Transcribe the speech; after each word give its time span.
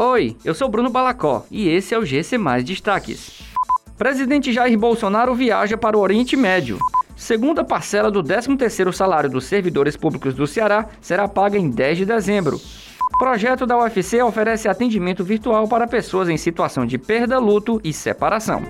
Oi, 0.00 0.36
eu 0.44 0.54
sou 0.54 0.68
Bruno 0.68 0.90
Balacó 0.90 1.44
e 1.50 1.68
esse 1.68 1.92
é 1.92 1.98
o 1.98 2.04
GC 2.04 2.38
Mais 2.38 2.62
Destaques. 2.62 3.42
Presidente 3.96 4.52
Jair 4.52 4.78
Bolsonaro 4.78 5.34
viaja 5.34 5.76
para 5.76 5.98
o 5.98 6.00
Oriente 6.00 6.36
Médio. 6.36 6.78
Segunda 7.16 7.64
parcela 7.64 8.08
do 8.08 8.22
13º 8.22 8.92
salário 8.92 9.28
dos 9.28 9.46
servidores 9.46 9.96
públicos 9.96 10.34
do 10.34 10.46
Ceará 10.46 10.86
será 11.00 11.26
paga 11.26 11.58
em 11.58 11.68
10 11.68 11.98
de 11.98 12.04
dezembro. 12.04 12.60
Projeto 13.18 13.66
da 13.66 13.76
UFC 13.76 14.22
oferece 14.22 14.68
atendimento 14.68 15.24
virtual 15.24 15.66
para 15.66 15.88
pessoas 15.88 16.28
em 16.28 16.36
situação 16.36 16.86
de 16.86 16.96
perda, 16.96 17.40
luto 17.40 17.80
e 17.82 17.92
separação. 17.92 18.62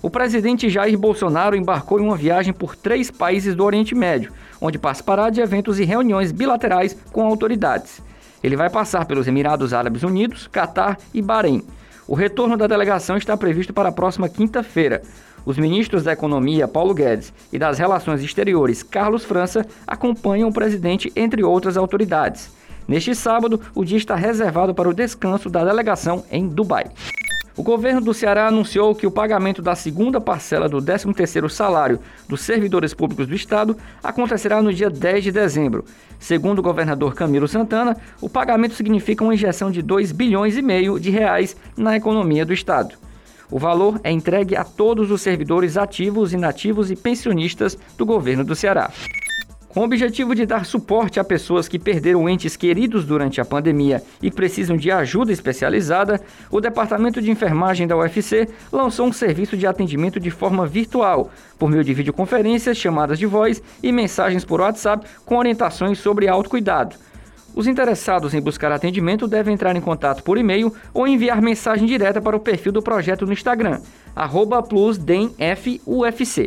O 0.00 0.08
presidente 0.08 0.70
Jair 0.70 0.96
Bolsonaro 0.96 1.56
embarcou 1.56 1.98
em 1.98 2.04
uma 2.04 2.16
viagem 2.16 2.52
por 2.52 2.76
três 2.76 3.10
países 3.10 3.56
do 3.56 3.64
Oriente 3.64 3.92
Médio, 3.92 4.32
onde 4.60 4.78
participará 4.78 5.30
de 5.30 5.40
eventos 5.40 5.80
e 5.80 5.84
reuniões 5.84 6.30
bilaterais 6.30 6.96
com 7.10 7.26
autoridades. 7.26 8.00
Ele 8.44 8.56
vai 8.56 8.68
passar 8.68 9.06
pelos 9.06 9.26
Emirados 9.26 9.72
Árabes 9.72 10.02
Unidos, 10.02 10.46
Catar 10.46 10.98
e 11.14 11.22
Bahrein. 11.22 11.62
O 12.06 12.14
retorno 12.14 12.58
da 12.58 12.66
delegação 12.66 13.16
está 13.16 13.34
previsto 13.38 13.72
para 13.72 13.88
a 13.88 13.92
próxima 13.92 14.28
quinta-feira. 14.28 15.00
Os 15.46 15.56
ministros 15.56 16.02
da 16.04 16.12
Economia, 16.12 16.68
Paulo 16.68 16.92
Guedes, 16.92 17.32
e 17.50 17.58
das 17.58 17.78
Relações 17.78 18.22
Exteriores, 18.22 18.82
Carlos 18.82 19.24
França, 19.24 19.66
acompanham 19.86 20.50
o 20.50 20.52
presidente, 20.52 21.10
entre 21.16 21.42
outras 21.42 21.78
autoridades. 21.78 22.50
Neste 22.86 23.14
sábado, 23.14 23.58
o 23.74 23.82
dia 23.82 23.96
está 23.96 24.14
reservado 24.14 24.74
para 24.74 24.90
o 24.90 24.94
descanso 24.94 25.48
da 25.48 25.64
delegação 25.64 26.22
em 26.30 26.46
Dubai. 26.46 26.84
O 27.56 27.62
governo 27.62 28.00
do 28.00 28.12
Ceará 28.12 28.48
anunciou 28.48 28.96
que 28.96 29.06
o 29.06 29.12
pagamento 29.12 29.62
da 29.62 29.76
segunda 29.76 30.20
parcela 30.20 30.68
do 30.68 30.78
13º 30.78 31.48
salário 31.48 32.00
dos 32.28 32.40
servidores 32.40 32.92
públicos 32.92 33.28
do 33.28 33.34
estado 33.34 33.76
acontecerá 34.02 34.60
no 34.60 34.72
dia 34.74 34.90
10 34.90 35.22
de 35.22 35.30
dezembro. 35.30 35.84
Segundo 36.18 36.58
o 36.58 36.62
governador 36.62 37.14
Camilo 37.14 37.46
Santana, 37.46 37.96
o 38.20 38.28
pagamento 38.28 38.74
significa 38.74 39.22
uma 39.22 39.34
injeção 39.34 39.70
de 39.70 39.82
2 39.82 40.10
bilhões 40.10 40.56
e 40.56 40.62
meio 40.62 40.98
de 40.98 41.10
reais 41.10 41.56
na 41.76 41.96
economia 41.96 42.44
do 42.44 42.52
estado. 42.52 42.96
O 43.48 43.58
valor 43.58 44.00
é 44.02 44.10
entregue 44.10 44.56
a 44.56 44.64
todos 44.64 45.12
os 45.12 45.22
servidores 45.22 45.76
ativos, 45.76 46.32
inativos 46.32 46.90
e 46.90 46.96
pensionistas 46.96 47.78
do 47.96 48.04
governo 48.04 48.42
do 48.42 48.56
Ceará. 48.56 48.90
Com 49.74 49.80
o 49.80 49.84
objetivo 49.84 50.36
de 50.36 50.46
dar 50.46 50.64
suporte 50.64 51.18
a 51.18 51.24
pessoas 51.24 51.66
que 51.66 51.80
perderam 51.80 52.28
entes 52.28 52.54
queridos 52.54 53.04
durante 53.04 53.40
a 53.40 53.44
pandemia 53.44 54.00
e 54.22 54.30
precisam 54.30 54.76
de 54.76 54.88
ajuda 54.88 55.32
especializada, 55.32 56.20
o 56.48 56.60
Departamento 56.60 57.20
de 57.20 57.28
Enfermagem 57.28 57.84
da 57.84 57.96
UFC 57.96 58.48
lançou 58.70 59.08
um 59.08 59.12
serviço 59.12 59.56
de 59.56 59.66
atendimento 59.66 60.20
de 60.20 60.30
forma 60.30 60.64
virtual, 60.64 61.28
por 61.58 61.68
meio 61.68 61.82
de 61.82 61.92
videoconferências, 61.92 62.76
chamadas 62.76 63.18
de 63.18 63.26
voz 63.26 63.60
e 63.82 63.90
mensagens 63.90 64.44
por 64.44 64.60
WhatsApp 64.60 65.08
com 65.24 65.38
orientações 65.38 65.98
sobre 65.98 66.28
autocuidado. 66.28 66.94
Os 67.52 67.66
interessados 67.66 68.32
em 68.32 68.40
buscar 68.40 68.70
atendimento 68.70 69.26
devem 69.26 69.54
entrar 69.54 69.74
em 69.74 69.80
contato 69.80 70.22
por 70.22 70.38
e-mail 70.38 70.72
ou 70.92 71.04
enviar 71.08 71.42
mensagem 71.42 71.84
direta 71.84 72.22
para 72.22 72.36
o 72.36 72.40
perfil 72.40 72.70
do 72.70 72.80
projeto 72.80 73.26
no 73.26 73.32
Instagram, 73.32 73.80
plusdenfufc. 74.68 76.46